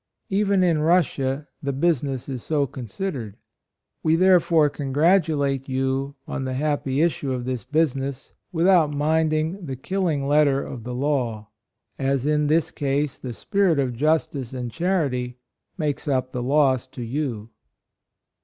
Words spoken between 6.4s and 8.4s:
the happy issue of this business,